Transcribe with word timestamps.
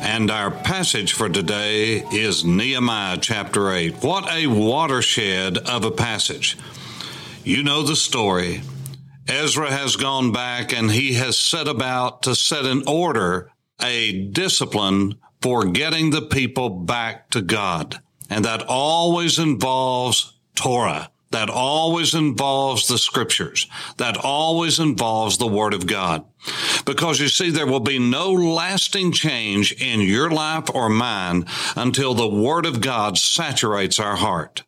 and 0.00 0.30
our 0.30 0.50
passage 0.50 1.12
for 1.12 1.28
today 1.28 2.04
is 2.12 2.44
Nehemiah 2.44 3.18
chapter 3.20 3.72
8. 3.72 4.02
What 4.02 4.30
a 4.32 4.46
watershed 4.46 5.58
of 5.58 5.84
a 5.84 5.90
passage. 5.90 6.56
You 7.44 7.62
know 7.62 7.82
the 7.82 7.96
story. 7.96 8.62
Ezra 9.26 9.70
has 9.70 9.96
gone 9.96 10.32
back 10.32 10.72
and 10.72 10.90
he 10.90 11.14
has 11.14 11.38
set 11.38 11.68
about 11.68 12.22
to 12.22 12.34
set 12.34 12.64
in 12.64 12.82
order 12.86 13.50
a 13.82 14.12
discipline 14.12 15.16
for 15.40 15.64
getting 15.64 16.10
the 16.10 16.22
people 16.22 16.70
back 16.70 17.30
to 17.30 17.40
God. 17.40 18.00
And 18.30 18.44
that 18.44 18.64
always 18.66 19.38
involves 19.38 20.38
Torah. 20.54 21.10
That 21.30 21.50
always 21.50 22.14
involves 22.14 22.88
the 22.88 22.98
scriptures. 22.98 23.66
That 23.98 24.16
always 24.16 24.78
involves 24.78 25.36
the 25.36 25.46
word 25.46 25.74
of 25.74 25.86
God. 25.86 26.24
Because 26.86 27.20
you 27.20 27.28
see, 27.28 27.50
there 27.50 27.66
will 27.66 27.80
be 27.80 27.98
no 27.98 28.32
lasting 28.32 29.12
change 29.12 29.72
in 29.72 30.00
your 30.00 30.30
life 30.30 30.70
or 30.74 30.88
mine 30.88 31.44
until 31.76 32.14
the 32.14 32.28
word 32.28 32.64
of 32.64 32.80
God 32.80 33.18
saturates 33.18 33.98
our 33.98 34.16
heart. 34.16 34.62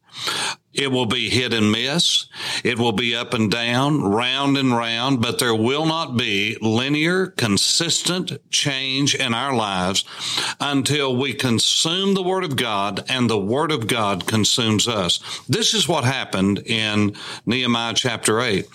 It 0.73 0.93
will 0.93 1.07
be 1.07 1.29
hit 1.29 1.53
and 1.53 1.73
miss. 1.73 2.27
It 2.63 2.79
will 2.79 2.93
be 2.93 3.15
up 3.15 3.35
and 3.35 3.51
down, 3.51 4.03
round 4.03 4.57
and 4.57 4.73
round, 4.73 5.21
but 5.21 5.41
there 5.41 5.55
will 5.55 5.85
not 5.85 6.17
be 6.17 6.57
linear, 6.61 7.27
consistent 7.27 8.39
change 8.51 9.17
in 9.17 9.35
our 9.35 9.55
lives 9.55 10.05
until 10.61 11.17
we 11.17 11.35
consume 11.35 12.15
the 12.15 12.23
Word 12.23 12.45
of 12.45 12.55
God 12.55 13.05
and 13.09 13.29
the 13.29 13.39
Word 13.39 13.73
of 13.73 13.89
God 13.89 14.27
consumes 14.27 14.87
us. 14.87 15.19
This 15.49 15.75
is 15.75 15.89
what 15.89 16.05
happened 16.05 16.61
in 16.61 17.17
Nehemiah 17.47 17.95
chapter 17.95 18.41
8. 18.41 18.67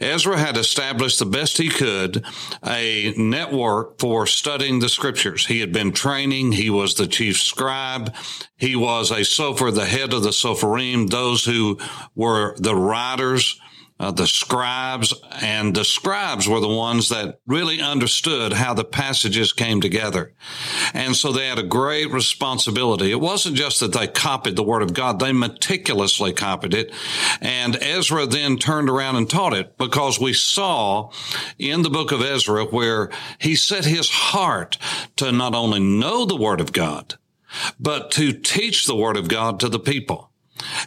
Ezra 0.00 0.38
had 0.38 0.58
established 0.58 1.18
the 1.18 1.24
best 1.26 1.56
he 1.56 1.70
could 1.70 2.24
a 2.66 3.14
network 3.16 3.98
for 3.98 4.26
studying 4.26 4.80
the 4.80 4.88
scriptures. 4.88 5.46
He 5.46 5.60
had 5.60 5.72
been 5.72 5.92
training. 5.92 6.52
He 6.52 6.68
was 6.68 6.94
the 6.94 7.06
chief 7.06 7.38
scribe. 7.40 8.14
He 8.58 8.74
was 8.74 9.10
a 9.10 9.20
sofer, 9.20 9.72
the 9.72 9.86
head 9.86 10.12
of 10.12 10.22
the 10.22 10.30
Sopharim, 10.30 11.08
those 11.08 11.44
who 11.44 11.78
were 12.14 12.56
the 12.58 12.74
writers, 12.74 13.58
uh, 14.00 14.10
the 14.12 14.26
scribes, 14.26 15.12
and 15.40 15.74
the 15.74 15.84
scribes 15.84 16.48
were 16.48 16.60
the 16.60 16.68
ones 16.68 17.08
that 17.08 17.40
really 17.46 17.80
understood 17.80 18.52
how 18.52 18.72
the 18.72 18.84
passages 18.84 19.52
came 19.52 19.80
together. 19.80 20.34
And 20.94 21.16
so 21.16 21.32
they 21.32 21.48
had 21.48 21.58
a 21.58 21.64
great 21.64 22.12
responsibility. 22.12 23.10
It 23.10 23.20
wasn't 23.20 23.56
just 23.56 23.80
that 23.80 23.92
they 23.92 24.06
copied 24.06 24.56
the 24.56 24.62
word 24.62 24.82
of 24.82 24.94
God, 24.94 25.18
they 25.18 25.32
meticulously 25.32 26.32
copied 26.32 26.74
it. 26.74 26.92
And 27.40 27.76
Ezra 27.76 28.26
then 28.26 28.56
turned 28.56 28.88
around 28.88 29.16
and 29.16 29.28
taught 29.28 29.54
it 29.54 29.76
because 29.78 30.20
we 30.20 30.32
saw 30.32 31.10
in 31.58 31.82
the 31.82 31.90
book 31.90 32.12
of 32.12 32.22
Ezra 32.22 32.64
where 32.66 33.10
he 33.38 33.56
set 33.56 33.84
his 33.84 34.10
heart 34.10 34.78
to 35.16 35.32
not 35.32 35.54
only 35.54 35.80
know 35.80 36.24
the 36.24 36.36
word 36.36 36.60
of 36.60 36.72
God, 36.72 37.16
but 37.78 38.10
to 38.12 38.32
teach 38.32 38.86
the 38.86 38.96
word 38.96 39.16
of 39.16 39.28
God 39.28 39.60
to 39.60 39.68
the 39.68 39.78
people. 39.78 40.30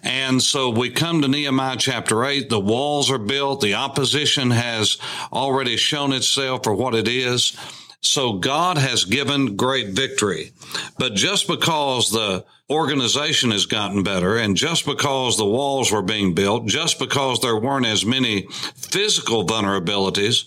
And 0.03 0.41
so 0.41 0.69
we 0.69 0.89
come 0.89 1.21
to 1.21 1.27
Nehemiah 1.27 1.77
chapter 1.77 2.25
8. 2.25 2.49
The 2.49 2.59
walls 2.59 3.09
are 3.09 3.17
built. 3.17 3.61
The 3.61 3.75
opposition 3.75 4.51
has 4.51 4.97
already 5.31 5.77
shown 5.77 6.11
itself 6.13 6.63
for 6.63 6.73
what 6.73 6.95
it 6.95 7.07
is. 7.07 7.55
So 8.01 8.33
God 8.33 8.77
has 8.77 9.05
given 9.05 9.55
great 9.55 9.89
victory. 9.89 10.51
But 10.97 11.13
just 11.13 11.47
because 11.47 12.09
the 12.09 12.45
organization 12.69 13.51
has 13.51 13.65
gotten 13.65 14.01
better 14.01 14.37
and 14.37 14.55
just 14.55 14.85
because 14.85 15.37
the 15.37 15.45
walls 15.45 15.91
were 15.91 16.01
being 16.01 16.33
built, 16.33 16.65
just 16.65 16.97
because 16.97 17.39
there 17.39 17.57
weren't 17.57 17.85
as 17.85 18.05
many 18.05 18.47
physical 18.75 19.45
vulnerabilities, 19.45 20.45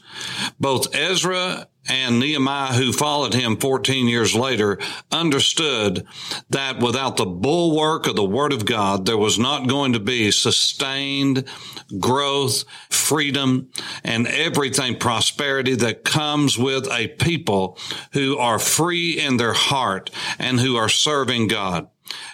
both 0.59 0.95
Ezra 0.95 1.69
and 1.89 2.19
Nehemiah, 2.19 2.73
who 2.73 2.93
followed 2.93 3.35
him 3.35 3.57
14 3.57 4.09
years 4.09 4.35
later, 4.35 4.79
understood 5.11 6.07
that 6.51 6.79
without 6.79 7.17
the 7.17 7.27
bulwark 7.27 8.07
of 8.07 8.17
the 8.17 8.25
Word 8.25 8.53
of 8.53 8.65
God, 8.65 9.07
there 9.07 9.19
was 9.19 9.39
not 9.39 9.69
going 9.69 9.93
to 9.93 10.01
be 10.01 10.31
sustained 10.31 11.45
growth, 11.99 12.65
freedom, 12.89 13.71
and 14.03 14.27
everything 14.27 14.97
prosperity 14.97 15.75
that 15.77 16.05
comes 16.05 16.59
with 16.59 16.91
a 16.91 17.09
people 17.09 17.79
who 18.13 18.39
are 18.39 18.59
free 18.59 19.19
in 19.19 19.37
their 19.37 19.53
heart 19.53 20.11
and 20.39 20.61
who 20.61 20.77
are 20.77 20.89
serving 20.89 21.49
God. 21.49 21.89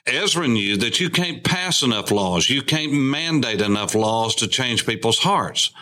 Ezra 0.07 0.49
knew 0.49 0.77
that 0.77 1.01
you 1.01 1.11
can't 1.11 1.45
pass 1.45 1.83
enough 1.83 2.11
laws. 2.11 2.51
You 2.51 2.63
can't 2.63 2.93
mandate 2.93 3.61
enough 3.61 3.95
laws 3.95 4.35
to 4.37 4.49
change 4.49 4.87
people's 4.87 5.19
hearts. 5.19 5.73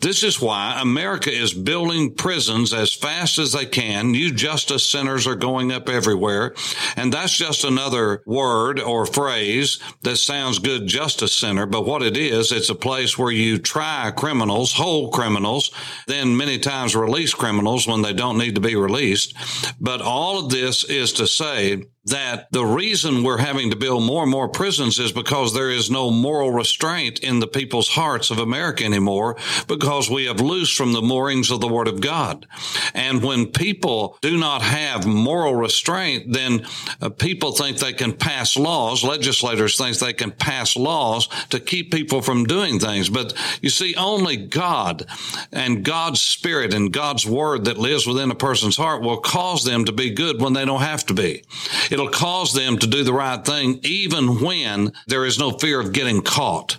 This 0.00 0.22
is 0.22 0.40
why 0.40 0.78
America 0.80 1.32
is 1.32 1.54
building 1.54 2.14
prisons 2.14 2.74
as 2.74 2.92
fast 2.92 3.38
as 3.38 3.52
they 3.52 3.64
can. 3.64 4.10
New 4.10 4.32
justice 4.32 4.86
centers 4.86 5.26
are 5.26 5.34
going 5.34 5.72
up 5.72 5.88
everywhere. 5.88 6.54
And 6.96 7.12
that's 7.12 7.36
just 7.36 7.64
another 7.64 8.22
word 8.26 8.80
or 8.80 9.06
phrase 9.06 9.78
that 10.02 10.16
sounds 10.16 10.58
good, 10.58 10.86
justice 10.86 11.32
center. 11.32 11.66
But 11.66 11.86
what 11.86 12.02
it 12.02 12.16
is, 12.16 12.52
it's 12.52 12.68
a 12.68 12.74
place 12.74 13.16
where 13.16 13.32
you 13.32 13.58
try 13.58 14.12
criminals, 14.14 14.74
hold 14.74 15.14
criminals, 15.14 15.70
then 16.06 16.36
many 16.36 16.58
times 16.58 16.94
release 16.94 17.32
criminals 17.32 17.86
when 17.86 18.02
they 18.02 18.12
don't 18.12 18.38
need 18.38 18.56
to 18.56 18.60
be 18.60 18.76
released. 18.76 19.34
But 19.80 20.02
all 20.02 20.44
of 20.44 20.50
this 20.50 20.84
is 20.84 21.12
to 21.14 21.26
say 21.26 21.84
that 22.04 22.50
the 22.50 22.64
reason 22.64 23.22
we're 23.22 23.38
having 23.38 23.70
to 23.70 23.76
build 23.76 24.02
more 24.02 24.22
and 24.22 24.30
more 24.30 24.48
prisons 24.48 24.98
is 24.98 25.12
because 25.12 25.54
there 25.54 25.70
is 25.70 25.90
no 25.90 26.10
moral 26.10 26.50
restraint 26.50 27.20
in 27.20 27.38
the 27.38 27.46
people's 27.46 27.90
hearts 27.90 28.30
of 28.30 28.38
America 28.38 28.84
anymore 28.84 29.36
because 29.68 30.10
we 30.10 30.24
have 30.24 30.40
loosed 30.40 30.76
from 30.76 30.92
the 30.92 31.02
moorings 31.02 31.50
of 31.52 31.60
the 31.60 31.68
Word 31.68 31.86
of 31.86 32.00
God. 32.00 32.46
And 32.92 33.22
when 33.22 33.46
people 33.46 34.18
do 34.20 34.36
not 34.36 34.62
have 34.62 35.06
moral 35.06 35.54
restraint, 35.54 36.32
then 36.32 36.66
uh, 37.00 37.08
people 37.10 37.52
think 37.52 37.78
they 37.78 37.92
can 37.92 38.12
pass 38.12 38.56
laws. 38.56 39.04
Legislators 39.04 39.78
think 39.78 39.98
they 39.98 40.12
can 40.12 40.32
pass 40.32 40.74
laws 40.74 41.28
to 41.50 41.60
keep 41.60 41.92
people 41.92 42.20
from 42.20 42.44
doing 42.44 42.80
things. 42.80 43.08
But 43.08 43.32
you 43.60 43.70
see, 43.70 43.94
only 43.94 44.36
God 44.36 45.06
and 45.52 45.84
God's 45.84 46.20
Spirit 46.20 46.74
and 46.74 46.92
God's 46.92 47.24
Word 47.24 47.66
that 47.66 47.78
lives 47.78 48.08
within 48.08 48.30
a 48.32 48.34
person's 48.34 48.76
heart 48.76 49.02
will 49.02 49.18
cause 49.18 49.64
them 49.64 49.84
to 49.84 49.92
be 49.92 50.10
good 50.10 50.40
when 50.40 50.52
they 50.52 50.64
don't 50.64 50.80
have 50.80 51.06
to 51.06 51.14
be. 51.14 51.44
It'll 51.92 52.08
cause 52.08 52.54
them 52.54 52.78
to 52.78 52.86
do 52.86 53.04
the 53.04 53.12
right 53.12 53.44
thing 53.44 53.78
even 53.82 54.40
when 54.40 54.92
there 55.08 55.26
is 55.26 55.38
no 55.38 55.50
fear 55.50 55.78
of 55.78 55.92
getting 55.92 56.22
caught. 56.22 56.78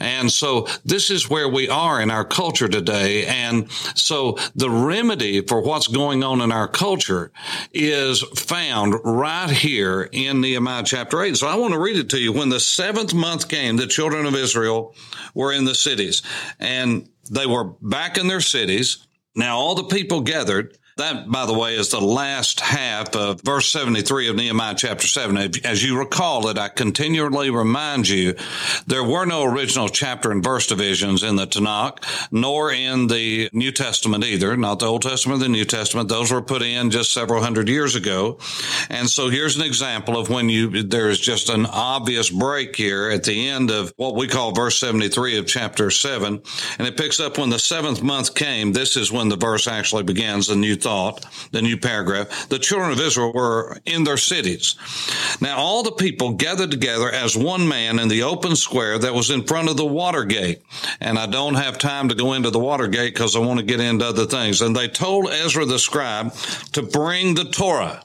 And 0.00 0.28
so 0.32 0.66
this 0.84 1.08
is 1.08 1.30
where 1.30 1.48
we 1.48 1.68
are 1.68 2.00
in 2.00 2.10
our 2.10 2.24
culture 2.24 2.66
today. 2.66 3.26
And 3.26 3.70
so 3.94 4.38
the 4.56 4.68
remedy 4.68 5.40
for 5.42 5.62
what's 5.62 5.86
going 5.86 6.24
on 6.24 6.40
in 6.40 6.50
our 6.50 6.66
culture 6.66 7.30
is 7.72 8.22
found 8.22 8.96
right 9.04 9.50
here 9.50 10.08
in 10.10 10.40
Nehemiah 10.40 10.82
chapter 10.84 11.22
8. 11.22 11.36
So 11.36 11.46
I 11.46 11.54
want 11.54 11.72
to 11.72 11.78
read 11.78 11.96
it 11.96 12.10
to 12.10 12.18
you. 12.18 12.32
When 12.32 12.48
the 12.48 12.58
seventh 12.58 13.14
month 13.14 13.48
came, 13.48 13.76
the 13.76 13.86
children 13.86 14.26
of 14.26 14.34
Israel 14.34 14.96
were 15.32 15.52
in 15.52 15.64
the 15.64 15.76
cities 15.76 16.22
and 16.58 17.08
they 17.30 17.46
were 17.46 17.64
back 17.64 18.18
in 18.18 18.26
their 18.26 18.40
cities. 18.40 19.06
Now 19.36 19.58
all 19.58 19.76
the 19.76 19.84
people 19.84 20.22
gathered 20.22 20.76
that, 20.96 21.30
by 21.30 21.46
the 21.46 21.54
way, 21.54 21.76
is 21.76 21.90
the 21.90 22.00
last 22.00 22.60
half 22.60 23.14
of 23.16 23.40
verse 23.42 23.70
73 23.70 24.28
of 24.28 24.36
Nehemiah 24.36 24.74
chapter 24.76 25.06
7. 25.06 25.36
As 25.64 25.82
you 25.82 25.98
recall 25.98 26.48
it, 26.48 26.58
I 26.58 26.68
continually 26.68 27.50
remind 27.50 28.08
you 28.08 28.34
there 28.86 29.04
were 29.04 29.24
no 29.24 29.44
original 29.44 29.88
chapter 29.88 30.30
and 30.30 30.42
verse 30.42 30.66
divisions 30.66 31.22
in 31.22 31.36
the 31.36 31.46
Tanakh, 31.46 32.04
nor 32.30 32.72
in 32.72 33.06
the 33.06 33.48
New 33.52 33.72
Testament 33.72 34.24
either, 34.24 34.56
not 34.56 34.80
the 34.80 34.86
Old 34.86 35.02
Testament, 35.02 35.40
the 35.40 35.48
New 35.48 35.64
Testament. 35.64 36.08
Those 36.08 36.32
were 36.32 36.42
put 36.42 36.62
in 36.62 36.90
just 36.90 37.12
several 37.12 37.42
hundred 37.42 37.68
years 37.68 37.94
ago. 37.94 38.38
And 38.88 39.08
so 39.08 39.28
here's 39.28 39.56
an 39.56 39.62
example 39.62 40.18
of 40.18 40.28
when 40.28 40.48
you, 40.48 40.82
there's 40.82 41.18
just 41.18 41.48
an 41.48 41.66
obvious 41.66 42.30
break 42.30 42.76
here 42.76 43.10
at 43.10 43.24
the 43.24 43.48
end 43.48 43.70
of 43.70 43.92
what 43.96 44.16
we 44.16 44.28
call 44.28 44.52
verse 44.52 44.78
73 44.78 45.38
of 45.38 45.46
chapter 45.46 45.90
7. 45.90 46.42
And 46.78 46.88
it 46.88 46.96
picks 46.96 47.20
up 47.20 47.38
when 47.38 47.50
the 47.50 47.58
seventh 47.58 48.02
month 48.02 48.34
came. 48.34 48.72
This 48.72 48.96
is 48.96 49.12
when 49.12 49.28
the 49.28 49.36
verse 49.36 49.66
actually 49.66 50.02
begins, 50.02 50.46
the 50.46 50.56
new 50.56 50.76
thought 50.90 51.24
the 51.52 51.62
new 51.62 51.76
paragraph, 51.76 52.48
the 52.48 52.58
children 52.58 52.90
of 52.90 52.98
Israel 52.98 53.32
were 53.32 53.78
in 53.86 54.02
their 54.02 54.16
cities. 54.16 54.74
Now 55.40 55.56
all 55.56 55.84
the 55.84 55.92
people 55.92 56.32
gathered 56.32 56.72
together 56.72 57.08
as 57.08 57.36
one 57.36 57.68
man 57.68 58.00
in 58.00 58.08
the 58.08 58.24
open 58.24 58.56
square 58.56 58.98
that 58.98 59.14
was 59.14 59.30
in 59.30 59.44
front 59.44 59.70
of 59.70 59.76
the 59.76 59.86
water 59.86 60.24
gate. 60.24 60.62
And 61.00 61.16
I 61.16 61.26
don't 61.26 61.54
have 61.54 61.78
time 61.78 62.08
to 62.08 62.16
go 62.16 62.32
into 62.32 62.50
the 62.50 62.58
water 62.58 62.88
gate 62.88 63.14
because 63.14 63.36
I 63.36 63.38
want 63.38 63.60
to 63.60 63.64
get 63.64 63.78
into 63.78 64.04
other 64.04 64.26
things. 64.26 64.62
And 64.62 64.74
they 64.74 64.88
told 64.88 65.30
Ezra 65.30 65.64
the 65.64 65.78
scribe 65.78 66.34
to 66.72 66.82
bring 66.82 67.36
the 67.36 67.44
Torah 67.44 68.02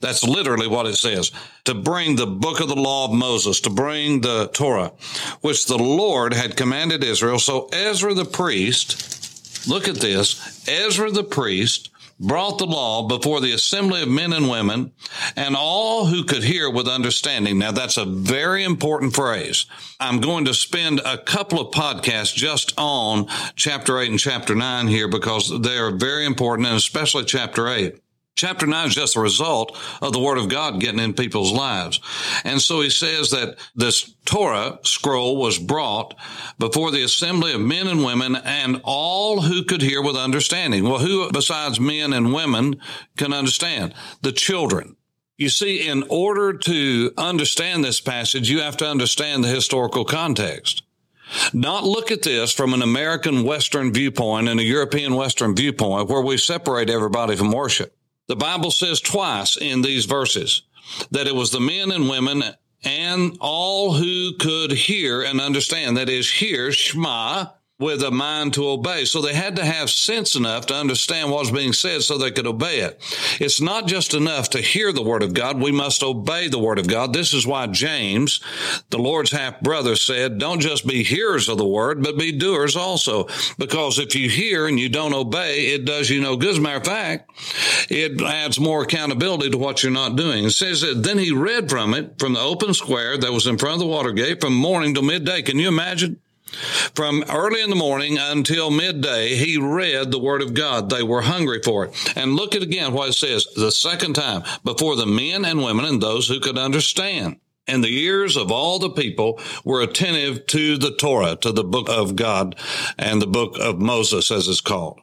That's 0.00 0.24
literally 0.24 0.68
what 0.68 0.86
it 0.86 0.96
says. 0.96 1.32
To 1.64 1.74
bring 1.74 2.16
the 2.16 2.26
book 2.26 2.60
of 2.60 2.68
the 2.68 2.76
law 2.76 3.06
of 3.06 3.12
Moses, 3.12 3.60
to 3.62 3.70
bring 3.70 4.20
the 4.20 4.48
Torah, 4.52 4.92
which 5.40 5.66
the 5.66 5.78
Lord 5.78 6.34
had 6.34 6.56
commanded 6.56 7.02
Israel. 7.02 7.38
So 7.38 7.68
Ezra 7.72 8.14
the 8.14 8.24
priest, 8.24 9.66
look 9.66 9.88
at 9.88 9.96
this, 9.96 10.68
Ezra 10.68 11.10
the 11.10 11.24
priest 11.24 11.90
brought 12.18 12.58
the 12.58 12.66
law 12.66 13.06
before 13.06 13.40
the 13.40 13.52
assembly 13.52 14.02
of 14.02 14.08
men 14.08 14.32
and 14.32 14.48
women 14.48 14.92
and 15.36 15.54
all 15.56 16.06
who 16.06 16.24
could 16.24 16.44
hear 16.44 16.70
with 16.70 16.88
understanding. 16.88 17.58
Now 17.58 17.72
that's 17.72 17.96
a 17.96 18.04
very 18.04 18.64
important 18.64 19.14
phrase. 19.14 19.66
I'm 20.00 20.20
going 20.20 20.44
to 20.46 20.54
spend 20.54 21.00
a 21.04 21.18
couple 21.18 21.60
of 21.60 21.72
podcasts 21.72 22.34
just 22.34 22.72
on 22.78 23.26
chapter 23.54 23.98
eight 23.98 24.10
and 24.10 24.18
chapter 24.18 24.54
nine 24.54 24.88
here 24.88 25.08
because 25.08 25.52
they're 25.60 25.90
very 25.90 26.24
important 26.24 26.68
and 26.68 26.76
especially 26.76 27.24
chapter 27.24 27.68
eight. 27.68 28.00
Chapter 28.36 28.66
9 28.66 28.88
is 28.88 28.94
just 28.94 29.16
a 29.16 29.20
result 29.20 29.74
of 30.02 30.12
the 30.12 30.20
Word 30.20 30.36
of 30.36 30.50
God 30.50 30.78
getting 30.78 31.00
in 31.00 31.14
people's 31.14 31.52
lives. 31.52 32.00
And 32.44 32.60
so 32.60 32.82
he 32.82 32.90
says 32.90 33.30
that 33.30 33.56
this 33.74 34.14
Torah 34.26 34.78
scroll 34.82 35.38
was 35.38 35.58
brought 35.58 36.14
before 36.58 36.90
the 36.90 37.02
assembly 37.02 37.54
of 37.54 37.62
men 37.62 37.86
and 37.86 38.04
women 38.04 38.36
and 38.36 38.82
all 38.84 39.40
who 39.40 39.64
could 39.64 39.80
hear 39.80 40.02
with 40.02 40.16
understanding. 40.16 40.84
Well, 40.84 40.98
who 40.98 41.32
besides 41.32 41.80
men 41.80 42.12
and 42.12 42.34
women 42.34 42.76
can 43.16 43.32
understand? 43.32 43.94
The 44.20 44.32
children. 44.32 44.96
You 45.38 45.48
see, 45.48 45.88
in 45.88 46.04
order 46.10 46.52
to 46.52 47.12
understand 47.16 47.84
this 47.84 48.02
passage, 48.02 48.50
you 48.50 48.60
have 48.60 48.76
to 48.78 48.86
understand 48.86 49.44
the 49.44 49.48
historical 49.48 50.04
context. 50.04 50.82
Not 51.54 51.84
look 51.84 52.10
at 52.10 52.22
this 52.22 52.52
from 52.52 52.74
an 52.74 52.82
American 52.82 53.44
Western 53.44 53.94
viewpoint 53.94 54.48
and 54.48 54.60
a 54.60 54.64
European 54.64 55.14
Western 55.14 55.56
viewpoint 55.56 56.10
where 56.10 56.22
we 56.22 56.36
separate 56.36 56.90
everybody 56.90 57.34
from 57.34 57.50
worship. 57.50 57.95
The 58.28 58.36
Bible 58.36 58.70
says 58.70 59.00
twice 59.00 59.56
in 59.56 59.82
these 59.82 60.04
verses 60.04 60.62
that 61.10 61.26
it 61.26 61.34
was 61.34 61.50
the 61.50 61.60
men 61.60 61.92
and 61.92 62.08
women 62.08 62.42
and 62.84 63.36
all 63.40 63.94
who 63.94 64.34
could 64.36 64.72
hear 64.72 65.22
and 65.22 65.40
understand. 65.40 65.96
That 65.96 66.08
is, 66.08 66.30
hear 66.30 66.72
Shema 66.72 67.46
with 67.78 68.02
a 68.02 68.10
mind 68.10 68.54
to 68.54 68.66
obey. 68.66 69.04
So 69.04 69.20
they 69.20 69.34
had 69.34 69.56
to 69.56 69.64
have 69.64 69.90
sense 69.90 70.34
enough 70.34 70.66
to 70.66 70.74
understand 70.74 71.30
what 71.30 71.40
was 71.40 71.50
being 71.50 71.74
said 71.74 72.02
so 72.02 72.16
they 72.16 72.30
could 72.30 72.46
obey 72.46 72.80
it. 72.80 72.98
It's 73.38 73.60
not 73.60 73.86
just 73.86 74.14
enough 74.14 74.48
to 74.50 74.62
hear 74.62 74.92
the 74.92 75.02
word 75.02 75.22
of 75.22 75.34
God. 75.34 75.60
We 75.60 75.72
must 75.72 76.02
obey 76.02 76.48
the 76.48 76.58
word 76.58 76.78
of 76.78 76.88
God. 76.88 77.12
This 77.12 77.34
is 77.34 77.46
why 77.46 77.66
James, 77.66 78.40
the 78.88 78.98
Lord's 78.98 79.30
half 79.30 79.60
brother 79.60 79.94
said, 79.94 80.38
don't 80.38 80.60
just 80.60 80.86
be 80.86 81.04
hearers 81.04 81.50
of 81.50 81.58
the 81.58 81.66
word, 81.66 82.02
but 82.02 82.18
be 82.18 82.32
doers 82.32 82.76
also. 82.76 83.28
Because 83.58 83.98
if 83.98 84.14
you 84.14 84.30
hear 84.30 84.66
and 84.66 84.80
you 84.80 84.88
don't 84.88 85.14
obey, 85.14 85.66
it 85.66 85.84
does 85.84 86.08
you 86.08 86.22
no 86.22 86.36
good. 86.36 86.46
As 86.46 86.58
a 86.58 86.60
matter 86.62 86.78
of 86.78 86.86
fact, 86.86 87.30
it 87.90 88.22
adds 88.22 88.58
more 88.58 88.84
accountability 88.84 89.50
to 89.50 89.58
what 89.58 89.82
you're 89.82 89.92
not 89.92 90.16
doing. 90.16 90.44
It 90.44 90.52
says 90.52 90.80
that 90.80 91.02
then 91.02 91.18
he 91.18 91.30
read 91.30 91.68
from 91.68 91.92
it 91.92 92.18
from 92.18 92.32
the 92.32 92.40
open 92.40 92.72
square 92.72 93.18
that 93.18 93.32
was 93.32 93.46
in 93.46 93.58
front 93.58 93.74
of 93.74 93.80
the 93.80 93.86
water 93.86 94.12
gate 94.12 94.40
from 94.40 94.54
morning 94.54 94.94
till 94.94 95.02
midday. 95.02 95.42
Can 95.42 95.58
you 95.58 95.68
imagine? 95.68 96.20
From 96.94 97.24
early 97.28 97.60
in 97.60 97.70
the 97.70 97.76
morning 97.76 98.18
until 98.18 98.70
midday, 98.70 99.34
he 99.34 99.58
read 99.58 100.10
the 100.10 100.18
word 100.18 100.42
of 100.42 100.54
God. 100.54 100.88
They 100.88 101.02
were 101.02 101.22
hungry 101.22 101.60
for 101.62 101.86
it. 101.86 102.16
And 102.16 102.34
look 102.34 102.54
at 102.54 102.62
again 102.62 102.92
what 102.92 103.08
it 103.08 103.14
says 103.14 103.46
the 103.56 103.72
second 103.72 104.14
time 104.14 104.44
before 104.64 104.96
the 104.96 105.06
men 105.06 105.44
and 105.44 105.62
women 105.62 105.84
and 105.84 106.00
those 106.00 106.28
who 106.28 106.40
could 106.40 106.56
understand. 106.56 107.40
And 107.66 107.82
the 107.82 107.98
ears 108.04 108.36
of 108.36 108.52
all 108.52 108.78
the 108.78 108.90
people 108.90 109.40
were 109.64 109.82
attentive 109.82 110.46
to 110.46 110.78
the 110.78 110.94
Torah, 110.94 111.34
to 111.36 111.50
the 111.50 111.64
book 111.64 111.88
of 111.88 112.14
God 112.14 112.54
and 112.96 113.20
the 113.20 113.26
book 113.26 113.58
of 113.58 113.80
Moses, 113.80 114.30
as 114.30 114.46
it's 114.46 114.60
called. 114.60 115.00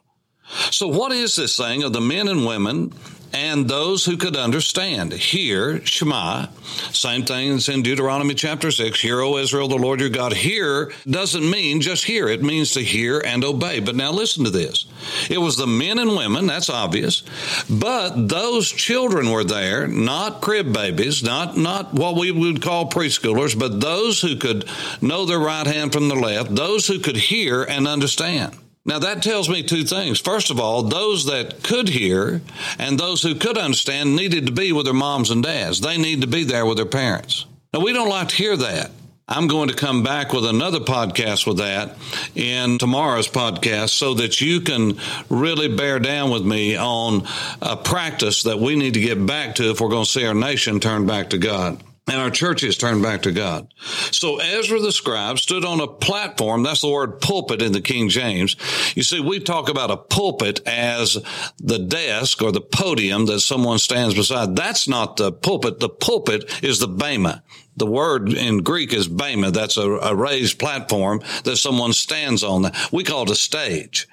So 0.70 0.88
what 0.88 1.12
is 1.12 1.36
this 1.36 1.56
thing 1.56 1.82
of 1.82 1.92
the 1.92 2.00
men 2.00 2.26
and 2.26 2.46
women 2.46 2.92
and 3.34 3.68
those 3.68 4.04
who 4.04 4.16
could 4.16 4.36
understand. 4.36 5.12
Hear, 5.12 5.84
Shema, 5.84 6.46
same 6.92 7.24
thing 7.24 7.54
as 7.54 7.68
in 7.68 7.82
Deuteronomy 7.82 8.34
chapter 8.34 8.70
6, 8.70 9.00
Hear, 9.00 9.20
O 9.20 9.38
Israel, 9.38 9.66
the 9.66 9.74
Lord 9.74 10.00
your 10.00 10.08
God. 10.08 10.32
Hear 10.32 10.92
doesn't 11.04 11.50
mean 11.50 11.80
just 11.80 12.04
hear, 12.04 12.28
it 12.28 12.44
means 12.44 12.72
to 12.72 12.80
hear 12.80 13.20
and 13.20 13.44
obey. 13.44 13.80
But 13.80 13.96
now 13.96 14.12
listen 14.12 14.44
to 14.44 14.50
this. 14.50 14.86
It 15.28 15.38
was 15.38 15.56
the 15.56 15.66
men 15.66 15.98
and 15.98 16.16
women, 16.16 16.46
that's 16.46 16.70
obvious, 16.70 17.24
but 17.68 18.28
those 18.28 18.70
children 18.70 19.30
were 19.30 19.44
there, 19.44 19.88
not 19.88 20.40
crib 20.40 20.72
babies, 20.72 21.22
not, 21.22 21.56
not 21.56 21.92
what 21.92 22.14
we 22.14 22.30
would 22.30 22.62
call 22.62 22.88
preschoolers, 22.88 23.58
but 23.58 23.80
those 23.80 24.20
who 24.20 24.36
could 24.36 24.68
know 25.02 25.26
their 25.26 25.40
right 25.40 25.66
hand 25.66 25.92
from 25.92 26.08
the 26.08 26.14
left, 26.14 26.54
those 26.54 26.86
who 26.86 27.00
could 27.00 27.16
hear 27.16 27.64
and 27.64 27.88
understand. 27.88 28.56
Now 28.86 28.98
that 28.98 29.22
tells 29.22 29.48
me 29.48 29.62
two 29.62 29.84
things. 29.84 30.20
First 30.20 30.50
of 30.50 30.60
all, 30.60 30.82
those 30.82 31.24
that 31.26 31.62
could 31.62 31.88
hear 31.88 32.42
and 32.78 32.98
those 32.98 33.22
who 33.22 33.34
could 33.34 33.56
understand 33.56 34.14
needed 34.14 34.46
to 34.46 34.52
be 34.52 34.72
with 34.72 34.84
their 34.84 34.94
moms 34.94 35.30
and 35.30 35.42
dads. 35.42 35.80
They 35.80 35.96
need 35.96 36.20
to 36.20 36.26
be 36.26 36.44
there 36.44 36.66
with 36.66 36.76
their 36.76 36.86
parents. 36.86 37.46
Now 37.72 37.80
we 37.80 37.94
don't 37.94 38.10
like 38.10 38.28
to 38.28 38.36
hear 38.36 38.56
that. 38.56 38.90
I'm 39.26 39.48
going 39.48 39.68
to 39.68 39.74
come 39.74 40.02
back 40.02 40.34
with 40.34 40.44
another 40.44 40.80
podcast 40.80 41.46
with 41.46 41.56
that 41.56 41.96
in 42.34 42.76
tomorrow's 42.76 43.26
podcast 43.26 43.88
so 43.88 44.12
that 44.14 44.42
you 44.42 44.60
can 44.60 44.98
really 45.30 45.74
bear 45.74 45.98
down 45.98 46.30
with 46.30 46.44
me 46.44 46.76
on 46.76 47.26
a 47.62 47.74
practice 47.74 48.42
that 48.42 48.58
we 48.58 48.76
need 48.76 48.94
to 48.94 49.00
get 49.00 49.24
back 49.24 49.54
to 49.54 49.70
if 49.70 49.80
we're 49.80 49.88
going 49.88 50.04
to 50.04 50.10
see 50.10 50.26
our 50.26 50.34
nation 50.34 50.78
turn 50.78 51.06
back 51.06 51.30
to 51.30 51.38
God 51.38 51.82
and 52.06 52.16
our 52.20 52.30
churches 52.30 52.76
turned 52.76 53.02
back 53.02 53.22
to 53.22 53.32
God. 53.32 53.72
So 54.10 54.38
Ezra 54.38 54.78
the 54.78 54.92
scribe 54.92 55.38
stood 55.38 55.64
on 55.64 55.80
a 55.80 55.86
platform. 55.86 56.62
That's 56.62 56.82
the 56.82 56.90
word 56.90 57.20
pulpit 57.20 57.62
in 57.62 57.72
the 57.72 57.80
King 57.80 58.08
James. 58.08 58.56
You 58.94 59.02
see, 59.02 59.20
we 59.20 59.40
talk 59.40 59.68
about 59.68 59.90
a 59.90 59.96
pulpit 59.96 60.60
as 60.66 61.16
the 61.58 61.78
desk 61.78 62.42
or 62.42 62.52
the 62.52 62.60
podium 62.60 63.26
that 63.26 63.40
someone 63.40 63.78
stands 63.78 64.14
beside. 64.14 64.54
That's 64.54 64.86
not 64.86 65.16
the 65.16 65.32
pulpit. 65.32 65.80
The 65.80 65.88
pulpit 65.88 66.62
is 66.62 66.78
the 66.78 66.88
bema. 66.88 67.42
The 67.76 67.86
word 67.86 68.32
in 68.32 68.58
Greek 68.58 68.92
is 68.92 69.08
bema. 69.08 69.50
That's 69.50 69.76
a, 69.76 69.90
a 69.90 70.14
raised 70.14 70.58
platform 70.58 71.22
that 71.44 71.56
someone 71.56 71.92
stands 71.92 72.44
on. 72.44 72.70
We 72.92 73.02
call 73.02 73.22
it 73.22 73.30
a 73.30 73.34
stage. 73.34 74.08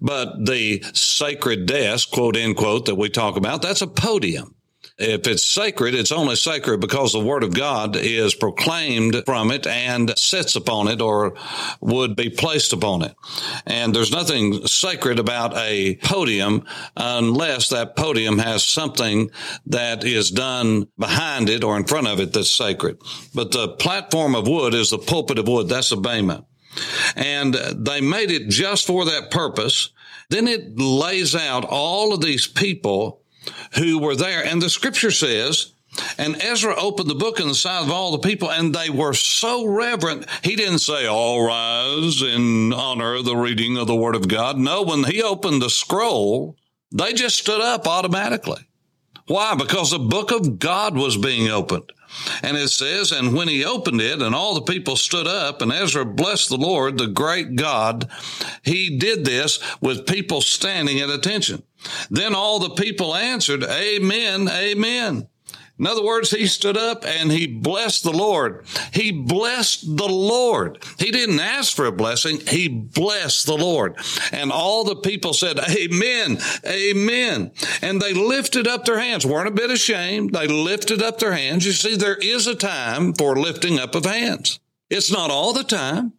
But 0.00 0.46
the 0.46 0.82
sacred 0.92 1.66
desk, 1.66 2.10
quote, 2.10 2.36
end 2.36 2.56
quote, 2.56 2.86
that 2.86 2.96
we 2.96 3.08
talk 3.10 3.36
about, 3.36 3.62
that's 3.62 3.82
a 3.82 3.86
podium. 3.86 4.54
If 5.02 5.26
it's 5.26 5.44
sacred, 5.44 5.96
it's 5.96 6.12
only 6.12 6.36
sacred 6.36 6.78
because 6.78 7.12
the 7.12 7.18
word 7.18 7.42
of 7.42 7.52
God 7.52 7.96
is 7.96 8.34
proclaimed 8.34 9.20
from 9.26 9.50
it 9.50 9.66
and 9.66 10.16
sits 10.16 10.54
upon 10.54 10.86
it 10.86 11.00
or 11.00 11.34
would 11.80 12.14
be 12.14 12.30
placed 12.30 12.72
upon 12.72 13.02
it. 13.02 13.16
And 13.66 13.92
there's 13.92 14.12
nothing 14.12 14.64
sacred 14.68 15.18
about 15.18 15.56
a 15.56 15.96
podium 15.96 16.64
unless 16.96 17.68
that 17.70 17.96
podium 17.96 18.38
has 18.38 18.64
something 18.64 19.30
that 19.66 20.04
is 20.04 20.30
done 20.30 20.86
behind 20.96 21.48
it 21.48 21.64
or 21.64 21.76
in 21.76 21.84
front 21.84 22.06
of 22.06 22.20
it 22.20 22.32
that's 22.32 22.50
sacred. 22.50 22.98
But 23.34 23.50
the 23.50 23.70
platform 23.70 24.36
of 24.36 24.46
wood 24.46 24.72
is 24.72 24.90
the 24.90 24.98
pulpit 24.98 25.40
of 25.40 25.48
wood. 25.48 25.68
That's 25.68 25.90
a 25.90 25.96
bema. 25.96 26.44
And 27.16 27.54
they 27.54 28.00
made 28.00 28.30
it 28.30 28.48
just 28.48 28.86
for 28.86 29.04
that 29.06 29.32
purpose. 29.32 29.90
Then 30.30 30.46
it 30.46 30.78
lays 30.78 31.34
out 31.34 31.64
all 31.64 32.14
of 32.14 32.20
these 32.20 32.46
people 32.46 33.21
who 33.74 33.98
were 33.98 34.16
there. 34.16 34.44
And 34.44 34.60
the 34.60 34.70
scripture 34.70 35.10
says, 35.10 35.72
and 36.16 36.42
Ezra 36.42 36.74
opened 36.76 37.10
the 37.10 37.14
book 37.14 37.38
in 37.38 37.48
the 37.48 37.54
sight 37.54 37.82
of 37.82 37.90
all 37.90 38.12
the 38.12 38.26
people, 38.26 38.50
and 38.50 38.74
they 38.74 38.88
were 38.88 39.12
so 39.12 39.66
reverent. 39.66 40.26
He 40.42 40.56
didn't 40.56 40.78
say, 40.78 41.06
All 41.06 41.46
rise 41.46 42.22
in 42.22 42.72
honor 42.72 43.16
of 43.16 43.26
the 43.26 43.36
reading 43.36 43.76
of 43.76 43.86
the 43.86 43.96
Word 43.96 44.14
of 44.14 44.26
God. 44.26 44.56
No, 44.56 44.82
when 44.82 45.04
he 45.04 45.22
opened 45.22 45.60
the 45.60 45.68
scroll, 45.68 46.56
they 46.90 47.12
just 47.12 47.36
stood 47.36 47.60
up 47.60 47.86
automatically. 47.86 48.66
Why? 49.26 49.54
Because 49.54 49.90
the 49.90 49.98
book 49.98 50.30
of 50.30 50.58
God 50.58 50.96
was 50.96 51.16
being 51.16 51.48
opened. 51.48 51.92
And 52.42 52.56
it 52.56 52.68
says, 52.68 53.10
and 53.10 53.34
when 53.34 53.48
he 53.48 53.64
opened 53.64 54.00
it 54.00 54.20
and 54.20 54.34
all 54.34 54.54
the 54.54 54.60
people 54.60 54.96
stood 54.96 55.26
up 55.26 55.62
and 55.62 55.72
Ezra 55.72 56.04
blessed 56.04 56.50
the 56.50 56.58
Lord, 56.58 56.98
the 56.98 57.06
great 57.06 57.56
God, 57.56 58.10
he 58.62 58.98
did 58.98 59.24
this 59.24 59.58
with 59.80 60.06
people 60.06 60.42
standing 60.42 61.00
at 61.00 61.08
attention. 61.08 61.62
Then 62.10 62.34
all 62.34 62.58
the 62.58 62.70
people 62.70 63.14
answered, 63.14 63.64
Amen, 63.64 64.48
Amen. 64.48 65.28
In 65.78 65.88
other 65.88 66.04
words, 66.04 66.30
he 66.30 66.46
stood 66.46 66.76
up 66.76 67.04
and 67.04 67.32
he 67.32 67.46
blessed 67.46 68.04
the 68.04 68.12
Lord. 68.12 68.64
He 68.92 69.10
blessed 69.10 69.96
the 69.96 70.08
Lord. 70.08 70.80
He 70.98 71.10
didn't 71.10 71.40
ask 71.40 71.74
for 71.74 71.86
a 71.86 71.92
blessing. 71.92 72.40
He 72.46 72.68
blessed 72.68 73.46
the 73.46 73.56
Lord. 73.56 73.96
And 74.30 74.52
all 74.52 74.84
the 74.84 74.94
people 74.94 75.32
said, 75.32 75.58
Amen, 75.58 76.38
Amen. 76.64 77.50
And 77.80 78.00
they 78.00 78.12
lifted 78.12 78.68
up 78.68 78.84
their 78.84 79.00
hands, 79.00 79.26
weren't 79.26 79.48
a 79.48 79.50
bit 79.50 79.70
ashamed. 79.70 80.34
They 80.34 80.46
lifted 80.46 81.02
up 81.02 81.18
their 81.18 81.32
hands. 81.32 81.66
You 81.66 81.72
see, 81.72 81.96
there 81.96 82.14
is 82.14 82.46
a 82.46 82.54
time 82.54 83.14
for 83.14 83.34
lifting 83.34 83.80
up 83.80 83.96
of 83.96 84.04
hands. 84.04 84.60
It's 84.88 85.10
not 85.10 85.32
all 85.32 85.52
the 85.52 85.64
time. 85.64 86.12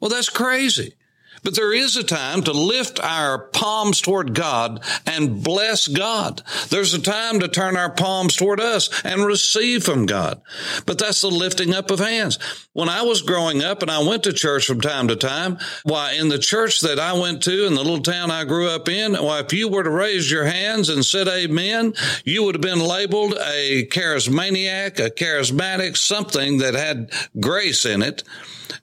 Well, 0.00 0.10
that's 0.10 0.30
crazy. 0.30 0.94
But 1.42 1.54
there 1.54 1.72
is 1.72 1.96
a 1.96 2.02
time 2.02 2.42
to 2.42 2.52
lift 2.52 3.00
our 3.00 3.38
palms 3.38 4.00
toward 4.00 4.34
God 4.34 4.82
and 5.06 5.42
bless 5.42 5.86
God. 5.88 6.42
There's 6.68 6.94
a 6.94 7.00
time 7.00 7.40
to 7.40 7.48
turn 7.48 7.76
our 7.76 7.90
palms 7.90 8.36
toward 8.36 8.60
us 8.60 8.88
and 9.04 9.24
receive 9.24 9.84
from 9.84 10.06
God. 10.06 10.40
But 10.86 10.98
that's 10.98 11.20
the 11.20 11.28
lifting 11.28 11.74
up 11.74 11.90
of 11.90 12.00
hands. 12.00 12.38
When 12.72 12.88
I 12.88 13.02
was 13.02 13.22
growing 13.22 13.62
up 13.62 13.82
and 13.82 13.90
I 13.90 14.00
went 14.00 14.24
to 14.24 14.32
church 14.32 14.66
from 14.66 14.80
time 14.80 15.08
to 15.08 15.16
time, 15.16 15.58
why 15.84 16.12
in 16.12 16.28
the 16.28 16.38
church 16.38 16.80
that 16.80 16.98
I 16.98 17.12
went 17.12 17.42
to 17.44 17.66
in 17.66 17.74
the 17.74 17.82
little 17.82 18.02
town 18.02 18.30
I 18.30 18.44
grew 18.44 18.68
up 18.68 18.88
in, 18.88 19.14
why 19.14 19.40
if 19.40 19.52
you 19.52 19.68
were 19.68 19.84
to 19.84 19.90
raise 19.90 20.30
your 20.30 20.44
hands 20.44 20.88
and 20.88 21.04
said 21.04 21.28
amen, 21.28 21.94
you 22.24 22.42
would 22.44 22.54
have 22.54 22.62
been 22.62 22.80
labeled 22.80 23.34
a 23.34 23.86
charismaniac, 23.86 24.98
a 25.04 25.10
charismatic, 25.10 25.96
something 25.96 26.58
that 26.58 26.74
had 26.74 27.10
grace 27.38 27.84
in 27.84 28.02
it. 28.02 28.22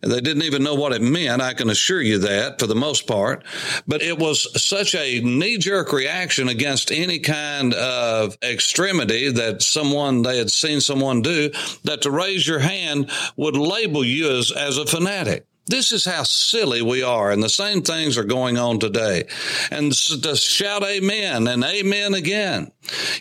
They 0.01 0.21
didn't 0.21 0.43
even 0.43 0.63
know 0.63 0.75
what 0.75 0.93
it 0.93 1.01
meant. 1.01 1.41
I 1.41 1.53
can 1.53 1.69
assure 1.69 2.01
you 2.01 2.19
that 2.19 2.42
for 2.59 2.67
the 2.67 2.75
most 2.75 3.07
part. 3.07 3.43
But 3.87 4.01
it 4.01 4.17
was 4.17 4.61
such 4.61 4.95
a 4.95 5.21
knee 5.21 5.57
jerk 5.57 5.91
reaction 5.91 6.47
against 6.47 6.91
any 6.91 7.19
kind 7.19 7.73
of 7.73 8.37
extremity 8.43 9.31
that 9.31 9.61
someone, 9.61 10.21
they 10.21 10.37
had 10.37 10.51
seen 10.51 10.81
someone 10.81 11.21
do, 11.21 11.51
that 11.83 12.01
to 12.03 12.11
raise 12.11 12.47
your 12.47 12.59
hand 12.59 13.09
would 13.35 13.57
label 13.57 14.03
you 14.03 14.37
as, 14.37 14.51
as 14.51 14.77
a 14.77 14.85
fanatic. 14.85 15.45
This 15.65 15.93
is 15.93 16.03
how 16.03 16.23
silly 16.23 16.81
we 16.81 17.03
are. 17.03 17.31
And 17.31 17.41
the 17.41 17.49
same 17.49 17.81
things 17.81 18.17
are 18.17 18.25
going 18.25 18.57
on 18.57 18.79
today. 18.79 19.23
And 19.71 19.93
to 19.93 20.35
shout 20.35 20.83
amen 20.83 21.47
and 21.47 21.63
amen 21.63 22.13
again. 22.13 22.71